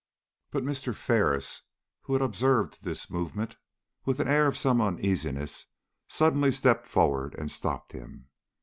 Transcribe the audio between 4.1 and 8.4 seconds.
an air of some uneasiness, suddenly stepped forward and stopped him.